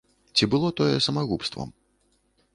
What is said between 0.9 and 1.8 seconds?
самагубствам?